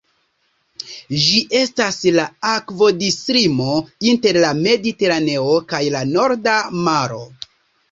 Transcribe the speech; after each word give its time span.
Ĝi 1.25 1.41
estas 1.59 1.99
la 2.15 2.25
akvodislimo 2.53 3.69
inter 4.13 4.41
Mediteraneo 4.63 5.47
kaj 5.75 5.85
la 5.99 6.05
Norda 6.17 6.59
Maro. 6.91 7.25